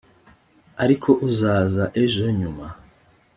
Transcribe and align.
ariko 0.83 1.09
uzaza 1.27 1.83
ejo 2.03 2.25
nyuma 2.39 2.65